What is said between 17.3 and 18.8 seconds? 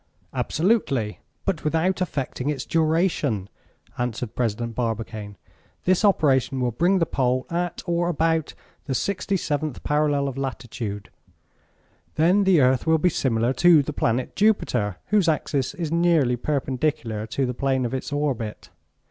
the plane of its orbit.